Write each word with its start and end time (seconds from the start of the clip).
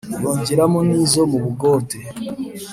yongeramo 0.23 0.79
n’izo 0.89 1.21
mu 1.31 1.37
bugote 1.43 1.99